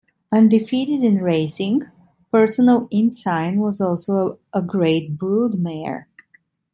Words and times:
Undefeated 0.31 1.03
in 1.03 1.17
racing, 1.21 1.83
Personal 2.31 2.87
Ensign 2.91 3.59
was 3.59 3.79
also 3.79 4.39
a 4.51 4.59
great 4.63 5.15
broodmare. 5.15 6.05